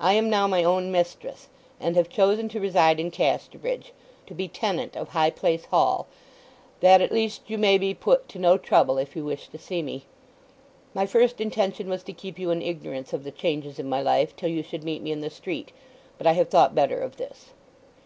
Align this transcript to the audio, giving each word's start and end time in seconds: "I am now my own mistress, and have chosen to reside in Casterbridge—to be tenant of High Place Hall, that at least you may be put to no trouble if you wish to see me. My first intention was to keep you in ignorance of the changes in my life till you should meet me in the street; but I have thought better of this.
"I 0.00 0.14
am 0.14 0.30
now 0.30 0.46
my 0.46 0.64
own 0.64 0.90
mistress, 0.90 1.48
and 1.78 1.94
have 1.94 2.08
chosen 2.08 2.48
to 2.48 2.58
reside 2.58 2.98
in 2.98 3.10
Casterbridge—to 3.10 4.32
be 4.34 4.48
tenant 4.48 4.96
of 4.96 5.08
High 5.10 5.28
Place 5.28 5.66
Hall, 5.66 6.06
that 6.80 7.02
at 7.02 7.12
least 7.12 7.42
you 7.48 7.58
may 7.58 7.76
be 7.76 7.92
put 7.92 8.30
to 8.30 8.38
no 8.38 8.56
trouble 8.56 8.96
if 8.96 9.14
you 9.14 9.26
wish 9.26 9.48
to 9.48 9.58
see 9.58 9.82
me. 9.82 10.06
My 10.94 11.04
first 11.04 11.38
intention 11.38 11.90
was 11.90 12.02
to 12.04 12.14
keep 12.14 12.38
you 12.38 12.50
in 12.50 12.62
ignorance 12.62 13.12
of 13.12 13.24
the 13.24 13.30
changes 13.30 13.78
in 13.78 13.90
my 13.90 14.00
life 14.00 14.34
till 14.36 14.48
you 14.48 14.62
should 14.62 14.84
meet 14.84 15.02
me 15.02 15.12
in 15.12 15.20
the 15.20 15.28
street; 15.28 15.72
but 16.16 16.26
I 16.26 16.32
have 16.32 16.48
thought 16.48 16.74
better 16.74 17.00
of 17.00 17.18
this. 17.18 17.48